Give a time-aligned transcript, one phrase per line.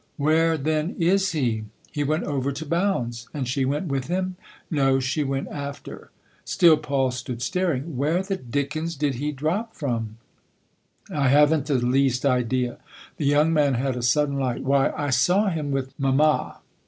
[0.31, 4.35] "Where then is he?"" He went over to Bounds."" And she went with him?""
[4.81, 6.09] No, she went after."
[6.43, 7.97] Still Paul stood staring.
[7.97, 10.17] "Where the dickens did he drop from?"
[11.07, 12.77] THE OTHER HOUSE 235" I haven't the least idea."
[13.17, 14.63] The young man had a sudden light.
[14.63, 16.61] "Why, I saw him with mamma